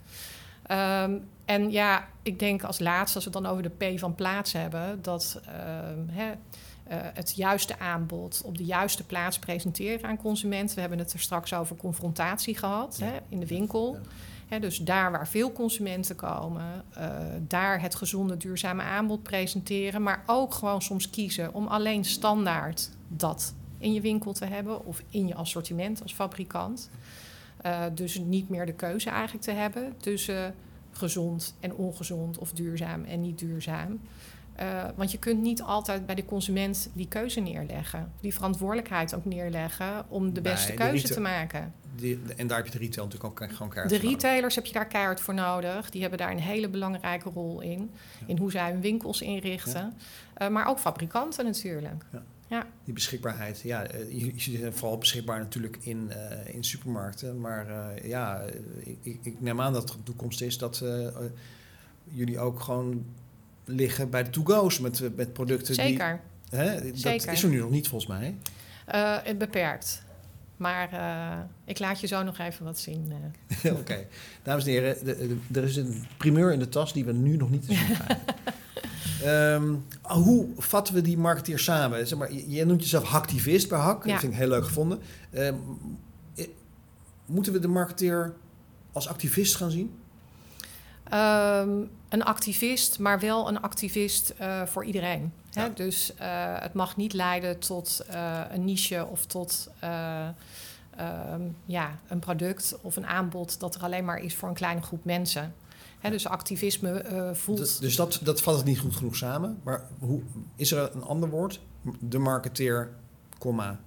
[0.66, 4.16] Ehm, en ja, ik denk als laatste, als we het dan over de P van
[4.16, 5.40] plaats hebben, dat
[6.92, 10.76] uh, het juiste aanbod op de juiste plaats presenteren aan consumenten.
[10.76, 13.98] We hebben het er straks over confrontatie gehad hè, in de winkel.
[14.60, 17.10] dus daar waar veel consumenten komen, uh,
[17.48, 20.04] daar het gezonde, duurzame aanbod presenteren.
[20.04, 25.02] Maar ook gewoon soms kiezen om alleen standaard dat in je winkel te hebben of
[25.10, 26.90] in je assortiment als fabrikant.
[27.66, 30.56] Uh, dus niet meer de keuze eigenlijk te hebben tussen
[30.92, 34.00] gezond en ongezond of duurzaam en niet duurzaam.
[34.62, 39.26] Uh, want je kunt niet altijd bij de consument die keuze neerleggen, die verantwoordelijkheid ook
[39.26, 41.74] neerleggen om de beste keuze te maken.
[41.96, 44.74] Die, en daar heb je de retail natuurlijk ook gewoon keihard De retailers heb je
[44.74, 45.90] daar keihard voor nodig.
[45.90, 47.92] Die hebben daar een hele belangrijke rol in.
[48.26, 49.94] In hoe zij hun winkels inrichten.
[50.38, 50.46] Ja.
[50.46, 52.04] Uh, maar ook fabrikanten natuurlijk.
[52.12, 52.24] Ja.
[52.48, 52.68] Ja.
[52.84, 53.62] Die beschikbaarheid.
[53.62, 57.40] Ja, eh, je, je vooral beschikbaar natuurlijk in, uh, in supermarkten.
[57.40, 57.68] Maar
[58.08, 58.44] ja,
[59.02, 60.84] ik, ik, neem aan dat een toekomst is dat
[62.04, 63.06] jullie ook gewoon
[63.66, 65.76] liggen bij de to-go's met, met producten.
[65.76, 66.22] Zeker.
[66.50, 68.36] Die, hè, dat is er nu nog niet volgens mij.
[69.24, 70.04] het beperkt.
[70.58, 70.90] Maar
[71.66, 73.14] ik laat je zo nog even wat zien.
[73.80, 74.06] Oké.
[74.44, 75.08] Dames en heren,
[75.54, 78.18] er is een primeur in de tas die we nu nog niet te zien krijgen.
[79.26, 79.86] Um,
[80.24, 82.08] hoe vatten we die marketeer samen?
[82.08, 84.08] Zeg maar, je, noemt jezelf activist bij Hak.
[84.08, 85.00] Dat vind ik heel leuk gevonden.
[85.34, 85.80] Um,
[87.26, 88.34] moeten we de marketeer
[88.92, 89.94] als activist gaan zien?
[91.14, 95.34] Um, een activist, maar wel een activist uh, voor iedereen.
[95.50, 95.62] Ja.
[95.62, 95.74] Hè?
[95.74, 99.70] Dus uh, het mag niet leiden tot uh, een niche of tot
[101.66, 105.06] ja, een product of een aanbod dat er alleen maar is voor een kleine groep
[105.06, 105.54] mensen
[106.02, 107.58] dus activisme voelt.
[107.58, 109.60] Dus, dus dat, dat vat het niet goed genoeg samen.
[109.64, 110.22] Maar hoe,
[110.56, 111.60] is er een ander woord?
[112.00, 112.90] De marketeer,
[113.38, 113.80] comma.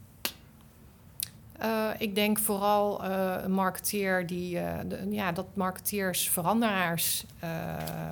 [1.62, 7.26] Uh, ik denk vooral uh, een marketeer die, de, ja, dat marketeers veranderaars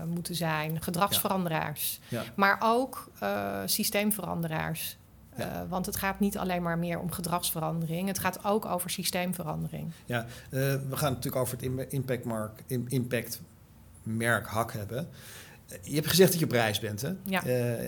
[0.06, 2.22] moeten zijn, gedragsveranderaars, ja.
[2.22, 2.26] Ja.
[2.35, 3.11] maar ook
[3.64, 4.96] systeemveranderaars.
[5.37, 5.66] Ja.
[5.68, 9.92] want het gaat niet alleen maar meer om gedragsverandering, het gaat ook over systeemverandering.
[10.04, 13.40] Ja, we gaan natuurlijk over het impact, mark, impact
[14.02, 15.09] merk hak hebben.
[15.82, 17.12] Je hebt gezegd dat je op reis bent, hè?
[17.22, 17.42] Ja.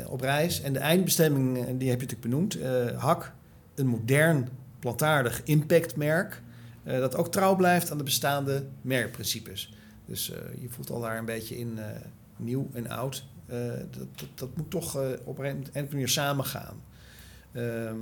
[0.07, 0.61] Op reis.
[0.61, 2.59] En de eindbestemming, eh, die heb je natuurlijk benoemd.
[2.97, 3.33] Hak,
[3.75, 6.43] een modern, plantaardig impactmerk...
[6.85, 9.75] Uh, dat ook trouw blijft aan de bestaande merkprincipes.
[10.07, 10.27] Dus
[10.61, 11.79] je voelt al daar een beetje in
[12.37, 13.25] nieuw en oud.
[13.47, 16.83] Dat, dat, dat, moet toch op een enkele manier samengaan.
[17.53, 17.97] Ehm,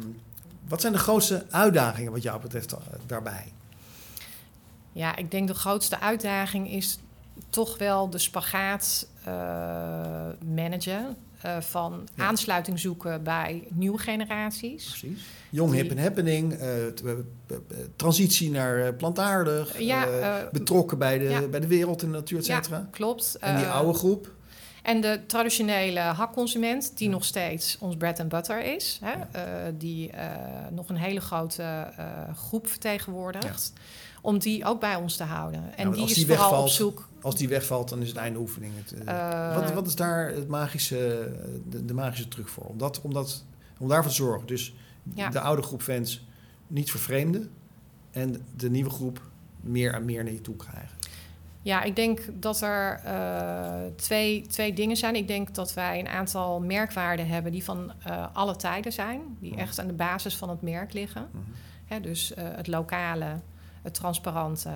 [0.69, 3.53] wat zijn de grootste uitdagingen wat jou betreft daarbij?
[4.93, 6.99] Ja, ik denk de grootste uitdaging is
[7.51, 9.09] toch wel de spagaat
[10.55, 11.17] managen.
[11.45, 12.25] Uh, van ja.
[12.25, 14.89] aansluiting zoeken bij nieuwe generaties.
[14.89, 15.25] Precies.
[15.51, 17.11] Jong, hip en happening, uh,
[17.97, 21.41] transitie naar plantaardig, ja, betrokken bij de, ja.
[21.41, 22.77] bij de wereld en de natuur, et cetera.
[22.77, 23.37] Ja, klopt.
[23.41, 24.33] En die oude groep.
[24.83, 29.15] En de traditionele hakconsument, die nog steeds ons bread and butter is, hè,
[29.77, 30.11] die
[30.71, 31.93] nog een hele grote
[32.37, 33.73] groep vertegenwoordigt
[34.27, 35.77] om die ook bij ons te houden.
[35.77, 37.09] En die is die vooral wegvalt, op zoek.
[37.23, 38.73] Als die wegvalt, dan is het einde oefening.
[38.77, 41.33] Het, uh, wat, wat, is daar het magische,
[41.69, 42.65] de, de, magische truc voor?
[42.65, 43.45] Om, dat, om, dat,
[43.79, 44.47] om daarvoor te zorgen.
[44.47, 44.75] Dus
[45.15, 45.29] ja.
[45.29, 46.27] de oude groep fans
[46.67, 47.51] niet vervreemden
[48.11, 49.21] en de nieuwe groep
[49.61, 50.97] meer en meer naar je toe krijgen.
[51.63, 55.15] Ja, ik denk dat er uh, twee, twee dingen zijn.
[55.15, 59.53] Ik denk dat wij een aantal merkwaarden hebben die van uh, alle tijden zijn, die
[59.53, 59.59] mm.
[59.59, 61.29] echt aan de basis van het merk liggen.
[61.33, 61.45] Mm.
[61.85, 63.41] Hè, dus het lokale,
[63.87, 64.71] het transparante.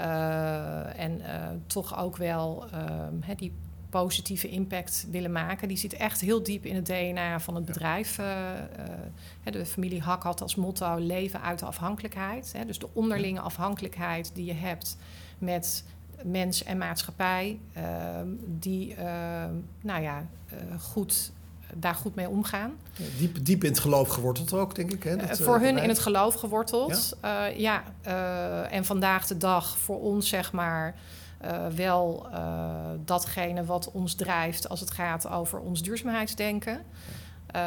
[0.00, 1.26] Uh, en uh,
[1.66, 3.52] toch ook wel uh, die
[3.90, 5.68] positieve impact willen maken.
[5.68, 8.18] Die zit echt heel diep in het DNA van het bedrijf.
[8.18, 8.26] Eh,
[9.44, 12.54] de familie Hak had als motto leven uit de afhankelijkheid.
[12.66, 14.96] Dus de onderlinge afhankelijkheid die je hebt
[15.38, 15.84] met
[16.22, 20.26] mens en maatschappij, ehm, die ehm, nou ja,
[20.78, 21.32] goed
[21.74, 22.72] daar goed mee omgaan.
[23.18, 25.02] diep, diep in het geloof geworteld ook, denk ik.
[25.02, 27.16] Hè, dat, uh, voor hun in het geloof geworteld.
[27.22, 30.94] Ja, ja uh, en vandaag de dag voor ons, zeg maar,
[31.74, 32.26] wel
[33.04, 36.80] datgene wat ons drijft als het gaat over ons duurzaamheidsdenken.
[37.56, 37.62] Uh,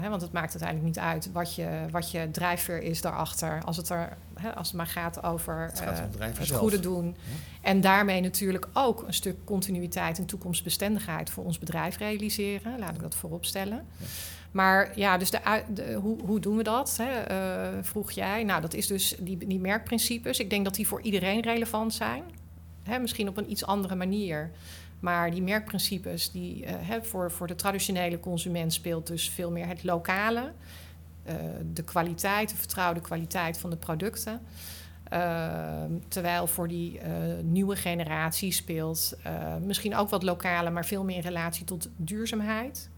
[0.00, 3.62] hè, want het maakt uiteindelijk niet uit wat je, wat je drijfveer is daarachter.
[3.64, 7.06] Als het, er, hè, als het maar gaat over het, gaat uh, het goede doen.
[7.06, 7.12] Ja.
[7.60, 12.78] En daarmee natuurlijk ook een stuk continuïteit en toekomstbestendigheid voor ons bedrijf realiseren.
[12.78, 13.84] Laat ik dat voorop stellen.
[13.98, 14.06] Ja.
[14.50, 16.98] Maar ja, dus de, de, hoe, hoe doen we dat?
[17.02, 17.30] Hè?
[17.30, 18.44] Uh, vroeg jij.
[18.44, 20.38] Nou, dat is dus die, die merkprincipes.
[20.38, 22.22] Ik denk dat die voor iedereen relevant zijn.
[22.82, 24.50] hè, misschien op een iets andere manier.
[25.06, 29.84] Maar die merkprincipes, die, hè, voor, voor de traditionele consument speelt dus veel meer het
[29.84, 30.52] lokale.
[31.72, 34.40] de kwaliteit, de vertrouwde kwaliteit van de producten.
[35.08, 37.02] Ehm, terwijl voor die uh,
[37.42, 39.16] nieuwe generatie speelt
[39.64, 42.88] misschien ook wat lokale, maar veel meer in relatie tot duurzaamheid.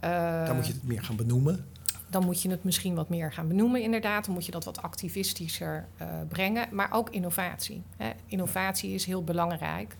[0.00, 1.64] Dan moet je het meer gaan benoemen.
[2.10, 4.24] Dan moet je het misschien wat meer gaan benoemen, inderdaad.
[4.24, 5.88] Dan moet je dat wat activistischer
[6.28, 6.68] brengen.
[6.72, 7.82] Maar ook innovatie.
[7.96, 8.10] Hè.
[8.26, 9.96] Innovatie is heel belangrijk.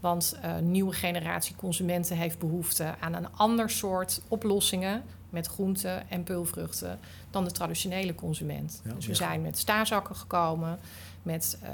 [0.00, 6.22] Want een nieuwe generatie consumenten heeft behoefte aan een ander soort oplossingen met groenten en
[6.22, 6.98] peulvruchten
[7.30, 8.82] dan de traditionele consument.
[8.94, 10.78] dus we zijn met staarzakken gekomen,
[11.22, 11.68] met uh,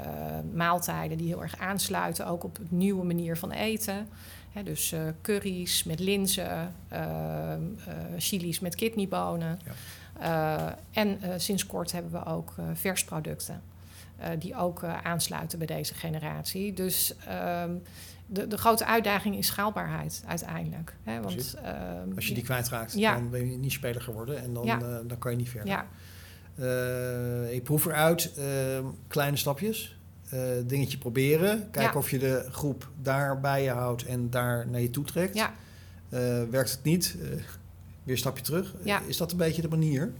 [0.53, 4.07] maaltijden die heel erg aansluiten, ook op een nieuwe manier van eten.
[4.63, 7.53] dus uh, curry's met linzen, uh,
[8.17, 9.59] chilies met kidneybonen.
[10.19, 10.77] Ja.
[10.91, 13.61] en sinds kort hebben we ook versproducten.
[14.39, 16.73] die ook aansluiten bij deze generatie.
[16.73, 17.75] Dus ehm,
[18.27, 20.95] de, de grote uitdaging is schaalbaarheid uiteindelijk.
[21.03, 21.21] Hè?
[21.21, 23.13] Want, uh, Als je die kwijtraakt, ja.
[23.13, 24.79] dan ben je niet speler geworden en dan, ja.
[24.81, 25.69] uh, dan kan je niet verder.
[25.69, 25.87] Ja.
[26.59, 29.95] Uh, ik proef eruit ehm, kleine stapjes.
[30.29, 31.69] Eh, dingetje proberen.
[31.71, 35.49] Kijken of je de groep daar bij je houdt en daar naar je toe trekt.
[36.49, 37.15] werkt het niet?
[38.03, 38.75] weer een stapje terug.
[39.07, 40.13] is dat een beetje de manier?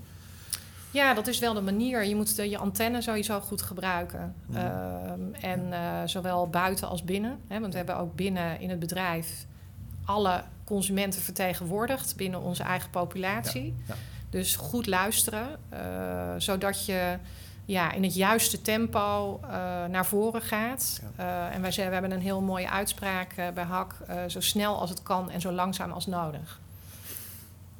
[0.97, 2.05] Ja, dat is wel de manier.
[2.05, 4.35] Je moet de, je antenne sowieso goed gebruiken.
[4.53, 7.39] Ehm, en uh, zowel buiten als binnen.
[7.47, 9.45] Hè, want we hebben ook binnen in het bedrijf
[10.05, 13.75] alle consumenten vertegenwoordigd binnen onze eigen populatie.
[13.87, 13.95] Ja,
[14.29, 15.79] dus goed luisteren, uh,
[16.37, 17.17] zodat je
[17.65, 19.49] ja, in het juiste tempo uh,
[19.85, 21.01] naar voren gaat.
[21.51, 23.95] en wij, we hebben een heel mooie uitspraak bij HAK:
[24.27, 26.59] zo snel als het kan en zo langzaam als nodig.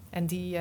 [0.09, 0.59] En die, uh,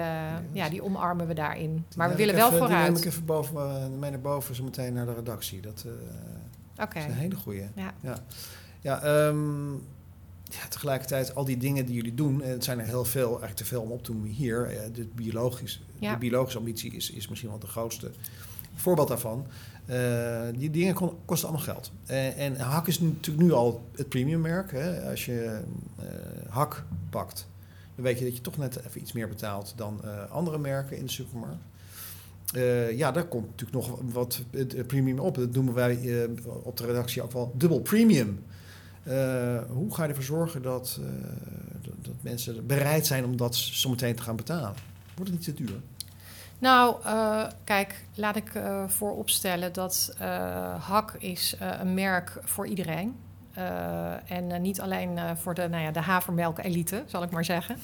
[0.52, 1.84] ja, die omarmen we daarin.
[1.96, 2.84] Maar we willen wel even, vooruit.
[2.84, 5.60] Die neem ik even boven, uh, mee naar boven, zo meteen naar de redactie.
[5.60, 7.68] Dat uh, is een hele goede.
[7.74, 7.94] Ja.
[8.00, 8.18] Ja,
[8.80, 9.72] ja, um,
[10.42, 13.56] ja, tegelijkertijd al die dingen die jullie doen, en het zijn er heel veel, eigenlijk
[13.56, 14.90] te veel om op te noemen hier.
[14.92, 18.10] de, biologisch, de biologische ambitie is, is misschien wel de grootste
[18.74, 19.46] voorbeeld daarvan.
[20.54, 21.92] die dingen kosten allemaal geld.
[22.36, 24.72] en Hak is natuurlijk nu al het premiummerk.
[24.72, 25.10] Hè?
[25.10, 25.60] Als je
[26.48, 27.48] Hak pakt,
[27.96, 30.96] dan weet je dat je toch net even iets meer betaalt dan uh, andere merken
[30.96, 31.62] in de supermarkt.
[32.54, 34.42] Uh, ja, daar komt natuurlijk nog wat
[34.86, 35.34] premium op.
[35.34, 36.28] Dat noemen wij
[36.62, 38.44] op de redactie ook wel dubbel premium.
[39.68, 41.00] hoe ga je ervoor zorgen dat,
[41.82, 44.74] dat, dat, mensen bereid zijn om dat zometeen te gaan betalen?
[45.14, 45.80] Wordt het niet te duur?
[46.58, 46.96] Nou,
[47.64, 48.52] kijk, laat ik
[48.86, 50.14] vooropstellen dat
[50.78, 53.14] Hak is een merk voor iedereen
[54.26, 57.78] en uh, niet alleen uh, voor de, nou ja, de havermelk-elite, zal ik maar zeggen.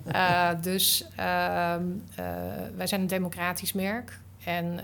[0.60, 1.84] dus ehm,
[2.76, 4.18] wij zijn een democratisch merk.
[4.44, 4.80] En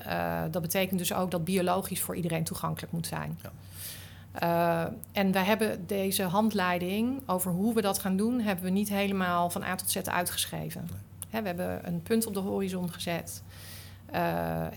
[0.51, 3.39] dat betekent dus ook dat biologisch voor iedereen toegankelijk moet zijn.
[3.43, 4.93] Ja.
[5.13, 9.51] en wij hebben deze handleiding over hoe we dat gaan doen, hebben we niet helemaal
[9.51, 10.89] van A tot Z uitgeschreven.
[10.91, 10.99] Nee.
[11.31, 13.43] Hè, we hebben een punt op de horizon gezet.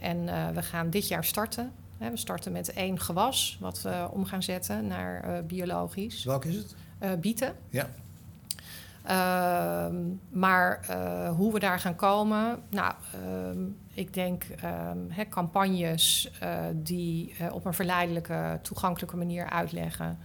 [0.01, 1.71] en we gaan dit jaar starten.
[1.97, 6.23] We starten met één gewas, wat we om gaan zetten naar uh, biologisch.
[6.23, 6.75] Welk is het?
[7.03, 7.55] Uh, bieten.
[7.69, 7.89] Ja.
[9.10, 9.95] Uh,
[10.29, 13.60] maar uh, hoe we daar gaan komen, nou, ehm,
[13.93, 14.45] ik denk
[14.89, 16.31] um, campagnes
[16.73, 20.17] die op een verleidelijke, toegankelijke manier uitleggen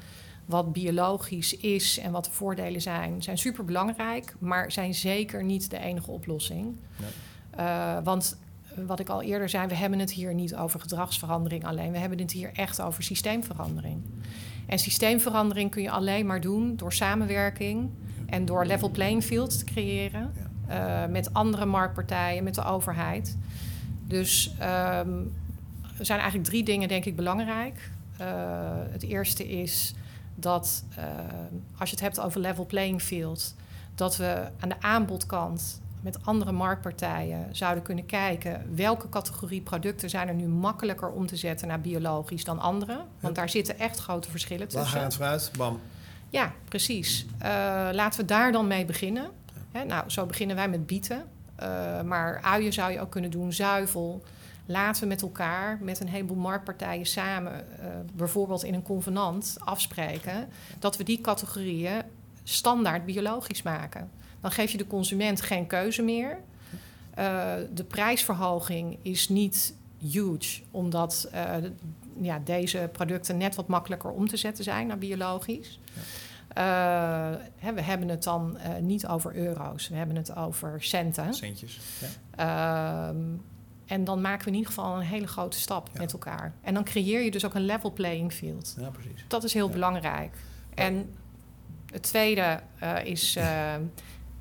[0.44, 5.70] wat biologisch is en wat de voordelen zijn, zijn super belangrijk, maar zijn zeker niet
[5.70, 6.76] de enige oplossing.
[6.96, 8.02] Nee.
[8.02, 8.38] want
[8.87, 11.92] wat ik al eerder zei, we hebben het hier niet over gedragsverandering alleen.
[11.92, 14.02] We hebben het hier echt over systeemverandering.
[14.66, 17.90] En systeemverandering kun je alleen maar doen door samenwerking
[18.26, 20.32] en door level playing field te creëren
[20.68, 23.37] uh, met andere marktpartijen, met de overheid.
[24.06, 25.32] Dus um,
[25.98, 27.90] er zijn eigenlijk drie dingen, denk ik, belangrijk.
[28.20, 28.26] Uh,
[28.90, 29.94] het eerste is
[30.35, 31.04] dat uh,
[31.78, 33.54] als je het hebt over level playing field,
[33.94, 40.28] dat we aan de aanbodkant met andere marktpartijen zouden kunnen kijken welke categorie producten zijn
[40.28, 43.00] er nu makkelijker om te zetten naar biologisch dan andere.
[43.20, 44.82] Want daar zitten echt grote verschillen tussen.
[44.82, 45.50] Waar gaan het vooruit?
[45.56, 45.80] Bam.
[46.28, 47.26] Ja, precies.
[47.42, 47.48] Uh,
[47.92, 49.30] laten we daar dan mee beginnen.
[49.72, 51.24] Hè, nou, zo beginnen wij met bieten.
[51.62, 54.22] Uh, maar uien zou je ook kunnen doen, zuivel.
[54.66, 60.48] Laten we met elkaar, met een heleboel marktpartijen samen, uh, bijvoorbeeld in een convenant, afspreken
[60.78, 62.02] dat we die categorieën
[62.42, 64.10] standaard biologisch maken.
[64.42, 66.38] Dan geef je de consument geen keuze meer.
[67.18, 71.55] Uh, de prijsverhoging is niet huge, omdat uh,
[72.20, 75.81] ja, deze producten net wat makkelijker om te zetten zijn naar biologisch.
[75.94, 76.00] Ja.
[76.57, 81.35] Uh, hè, we hebben het dan niet over euro's, we hebben het over centen.
[81.35, 81.78] Centjes.
[82.37, 83.09] Ja.
[83.09, 83.16] Ehm,
[83.87, 86.52] En dan maken we in ieder geval een hele grote stap met elkaar.
[86.61, 88.74] En dan creëer je dus ook een level playing field.
[88.78, 89.24] Ja, precies.
[89.28, 90.37] Dat is heel belangrijk.
[90.74, 91.14] En
[91.92, 92.61] het tweede
[93.05, 93.38] is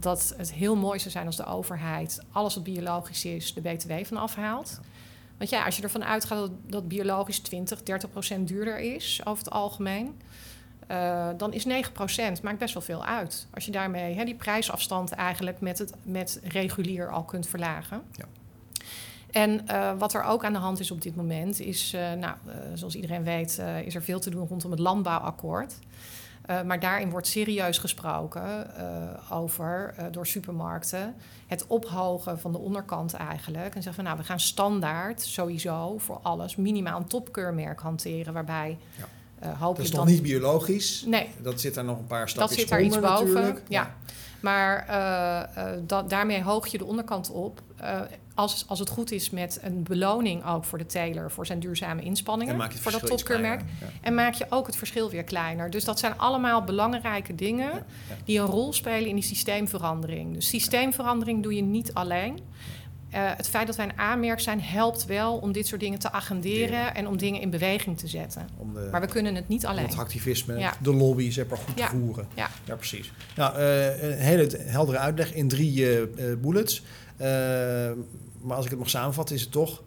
[0.02, 3.92] dat het heel mooi zou zijn als de overheid alles wat biologisch is, de BTW
[4.04, 4.80] van afhaalt.
[5.38, 9.44] Want ja, als je ervan uitgaat dat, dat biologisch 20, 30 procent duurder is over
[9.44, 10.22] het algemeen.
[10.92, 13.48] Uh, dan is 9% maakt best wel veel uit.
[13.54, 18.02] Als je daarmee hè, die prijsafstand eigenlijk met, het, met regulier al kunt verlagen.
[18.12, 18.26] Ja.
[19.32, 22.36] En uh, wat er ook aan de hand is op dit moment is, uh, nou,
[22.74, 25.74] zoals iedereen weet, is er veel te doen rondom het landbouwakkoord.
[26.52, 31.16] Uh, maar daarin wordt serieus gesproken uh, over, uh, door supermarkten,
[31.48, 33.76] het ophogen van de onderkant eigenlijk.
[33.76, 38.78] En zeggen van nou, we gaan standaard sowieso voor alles minimaal een topkeurmerk hanteren, waarbij
[39.42, 39.54] ja.
[39.54, 40.14] hoop Dat is nog dan...
[40.14, 41.04] niet biologisch.
[41.08, 41.30] Nee.
[41.42, 43.62] Dat zit daar nog een paar stapjes Dat zit daar iets boven, natuurlijk.
[43.68, 43.96] ja.
[44.42, 44.86] Maar
[45.86, 47.62] dat, daarmee hoog je de onderkant op
[48.36, 52.02] als, als het goed is met een beloning ook voor de teler voor zijn duurzame
[52.02, 52.72] inspanningen.
[52.72, 53.62] voor dat topkeurmerk.
[53.62, 53.88] Ja.
[54.02, 55.70] En maak je ook het verschil weer kleiner.
[55.70, 58.16] Dus dat zijn allemaal belangrijke dingen ja, ja.
[58.24, 60.34] die een rol spelen in die systeemverandering.
[60.34, 62.40] Dus systeemverandering doe je niet alleen.
[63.14, 66.12] Uh, het feit dat wij een aanmerk zijn helpt wel om dit soort dingen te
[66.12, 68.48] agenderen en om dingen in beweging te zetten.
[68.74, 69.86] De, maar we kunnen het niet alleen.
[69.86, 72.28] Het activisme, de lobby, zeg maar, goed te voeren.
[72.34, 72.50] Ja.
[72.64, 73.14] ja, precies.
[73.36, 76.84] Nou, uh, een hele heldere uitleg in drie uh, bullets.
[78.42, 79.84] maar als ik het mag samenvatten, is het toch...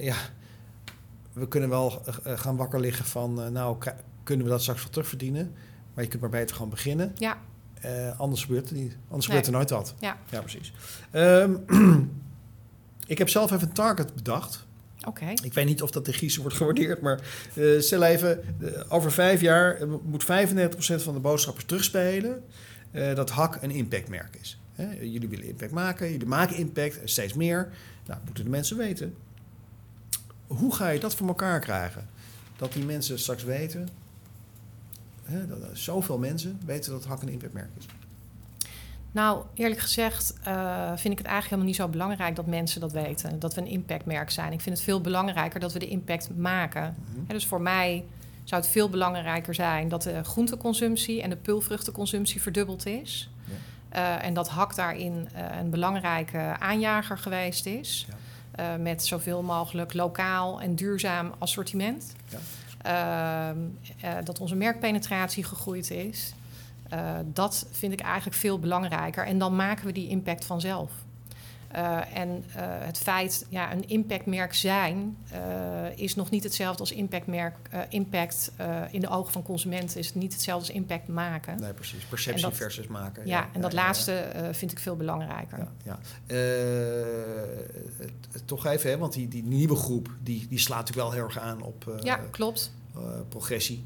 [0.00, 0.16] ja,
[1.32, 3.52] we kunnen wel gaan wakker liggen van...
[3.52, 3.76] nou,
[4.22, 5.54] kunnen we dat straks wel terugverdienen?
[5.94, 7.14] Maar je kunt maar beter gewoon beginnen.
[7.18, 7.38] Ja.
[8.16, 8.96] anders gebeurt het niet.
[9.08, 9.36] Anders nee.
[9.36, 9.94] gebeurt er nooit wat.
[9.98, 10.72] Ja, ja precies.
[11.12, 11.64] Um,
[13.06, 14.66] ik heb zelf even een target bedacht.
[14.98, 15.08] Oké.
[15.08, 15.38] Okay.
[15.42, 17.20] Ik weet niet of dat de Giezen wordt gewaardeerd, maar
[17.54, 20.26] uh, stel even, uh, over vijf jaar uh, moet 35%
[21.02, 22.42] van de boodschappers terugspelen
[23.14, 24.60] dat hak een impactmerk is.
[24.72, 24.90] Hè?
[25.00, 27.68] Jullie willen impact maken, jullie maken impact, steeds meer.
[28.06, 29.14] Nou, moeten de mensen weten.
[30.46, 32.08] Hoe ga je dat voor elkaar krijgen?
[32.56, 33.88] Dat die mensen straks weten,
[35.22, 37.86] hè, dat zoveel mensen weten dat hak een impactmerk is.
[39.14, 42.92] Nou, eerlijk gezegd uh, vind ik het eigenlijk helemaal niet zo belangrijk dat mensen dat
[42.92, 43.38] weten.
[43.38, 44.52] Dat we een impactmerk zijn.
[44.52, 46.96] Ik vind het veel belangrijker dat we de impact maken.
[47.26, 48.04] He, dus voor mij
[48.44, 53.30] zou het veel belangrijker zijn dat de groenteconsumptie en de pulvruchtenconsumptie verdubbeld is.
[53.92, 54.18] Ja.
[54.18, 58.06] Uh, en dat hak daarin uh, een belangrijke aanjager geweest is.
[58.56, 58.76] Ja.
[58.76, 62.14] met zoveel mogelijk lokaal en duurzaam assortiment.
[62.82, 63.54] Ja.
[64.24, 66.34] dat onze merkpenetratie gegroeid is.
[66.92, 69.26] Uh, dat vind ik eigenlijk veel belangrijker.
[69.26, 70.90] En dan maken we die impact vanzelf.
[71.76, 75.16] Uh, en uh, het feit, ja, een impactmerk zijn
[75.94, 77.56] is nog niet hetzelfde als impactmerk.
[77.88, 78.52] impact
[78.90, 81.60] in de ogen van consumenten is niet hetzelfde als impact maken.
[81.60, 82.04] Nee, precies.
[82.04, 83.26] Perceptie dat, versus maken.
[83.26, 85.68] Ja, ja en dat ja, laatste vind ik veel belangrijker.
[85.84, 85.98] Ja,
[88.44, 91.38] toch even, hè, want die, die nieuwe groep die, die slaat natuurlijk wel heel erg
[91.38, 92.72] aan op ja, klopt.
[93.28, 93.84] progressie.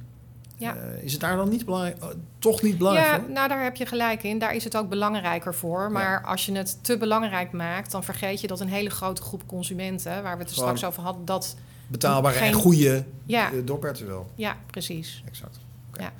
[0.59, 0.77] Ja.
[0.77, 3.31] Uh, is het daar dan niet belangrijk, uh, toch niet belangrijk ja, voor?
[3.31, 4.38] nou daar heb je gelijk in.
[4.38, 5.92] Daar is het ook belangrijker voor.
[5.92, 6.29] Maar ja.
[6.29, 10.23] als je het te belangrijk maakt, dan vergeet je dat een hele grote groep consumenten,
[10.23, 12.53] waar we het er straks over hadden, dat betaalbare geen...
[12.53, 13.51] en goede ja.
[13.64, 14.31] doorperten wil.
[14.35, 15.23] Ja, precies.
[15.27, 15.59] Exact.
[15.90, 16.11] Okay.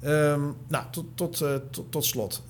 [0.00, 0.32] Ja.
[0.32, 2.42] Um, nou, tot, tot, tot, tot slot.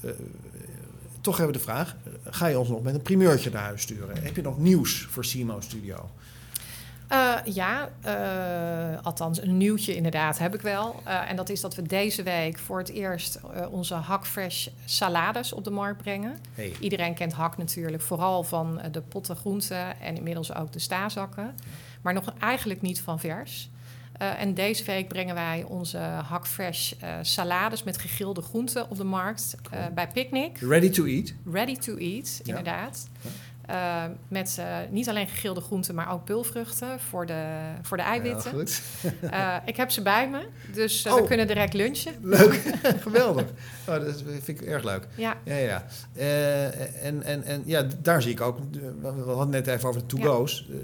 [1.20, 4.23] toch hebben we de vraag: ga je ons nog met een primeurtje naar huis sturen?
[4.23, 6.11] Heb je nog nieuws voor Simo Studio?
[7.14, 11.03] Uh, ja, uh, althans een nieuwtje inderdaad heb ik wel.
[11.07, 15.64] Uh, en dat is dat we deze week voor het eerst onze Hakfresh salades op
[15.64, 16.38] de markt brengen.
[16.55, 16.72] Hey.
[16.81, 21.55] Iedereen kent hak natuurlijk, vooral van de potten groenten en inmiddels ook de stazakken.
[22.03, 23.70] Maar nog eigenlijk niet van vers.
[24.18, 29.92] en deze week brengen wij onze Hakfresh salades met gegrilde groenten op de markt cool.
[29.94, 30.59] bij Picnic.
[30.59, 31.35] Ready to eat?
[31.44, 33.09] Ready to eat, inderdaad.
[33.22, 33.31] Ja.
[33.70, 38.50] Uh, met uh, niet alleen gegrilde groenten, maar ook pulvruchten voor de, voor de eiwitten.
[38.50, 38.83] Ja, goed.
[39.22, 41.14] uh, ik heb ze bij me, dus oh.
[41.14, 42.14] we kunnen direct lunchen.
[42.22, 42.74] Leuk,
[43.07, 43.44] geweldig.
[43.88, 45.07] Oh, dat vind ik erg leuk.
[45.14, 45.37] Ja.
[45.44, 45.87] ja, ja.
[47.03, 48.59] en, en, en ja, daar zie ik ook,
[49.00, 50.66] we hadden net even over de to-go's.
[50.68, 50.74] Ja.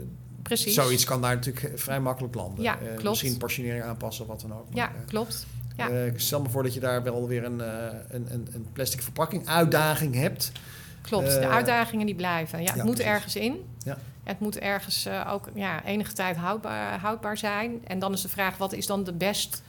[0.42, 0.74] Precies.
[0.74, 2.62] Zoiets kan daar natuurlijk vrij makkelijk landen.
[2.62, 3.02] Ja, klopt.
[3.02, 4.66] Misschien portionering aanpassen, wat dan ook.
[4.68, 5.46] Maar, ja, klopt.
[5.76, 5.88] Ja.
[6.16, 7.60] stel me voor dat je daar wel weer een,
[8.08, 10.52] een, een plastic verpakking uitdaging hebt.
[11.00, 12.58] Klopt, de uitdagingen die blijven.
[12.58, 13.12] Ja, het ja, moet precies.
[13.12, 13.64] ergens in.
[13.84, 13.98] Ja.
[14.22, 17.80] Het moet ergens uh, ook ja, enige tijd houdbaar, houdbaar zijn.
[17.86, 19.62] En dan is de vraag, wat is dan de best,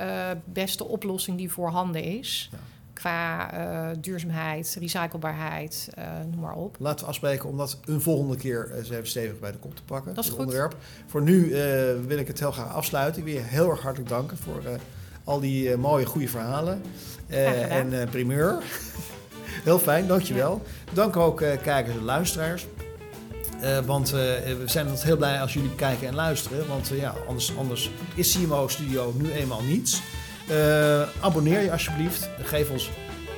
[0.00, 2.48] uh, beste oplossing die voorhanden is?
[2.52, 2.58] Ja.
[2.92, 5.88] Qua uh, duurzaamheid, recyclebaarheid,
[6.30, 6.76] noem maar op.
[6.78, 9.82] Laten we afspreken om dat een volgende keer eens even stevig bij de kop te
[9.82, 10.14] pakken.
[10.14, 10.38] Dat is goed.
[10.38, 10.76] Onderwerp.
[11.06, 11.50] Voor nu
[12.06, 13.20] wil ik het heel graag afsluiten.
[13.20, 14.62] Ik wil je heel erg hartelijk danken voor
[15.24, 16.82] al die mooie, goede verhalen.
[17.28, 18.62] en primeur.
[19.64, 20.62] Heel fijn, dankjewel.
[20.92, 22.66] Dank ook uh, kijkers en luisteraars.
[23.86, 26.68] want we zijn altijd heel blij als jullie kijken en luisteren.
[26.68, 30.02] Want ja, anders, anders is CMO Studio nu eenmaal niets.
[31.20, 32.28] abonneer je alsjeblieft.
[32.42, 32.90] Geef ons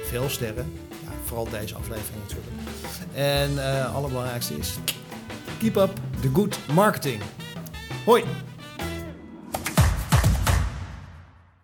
[0.04, 0.72] veel sterren.
[1.04, 2.52] Ja, vooral deze aflevering natuurlijk.
[3.14, 4.74] En het allerbelangrijkste is...
[5.58, 5.90] Keep up
[6.20, 7.22] the good marketing.
[8.04, 8.24] Hoi!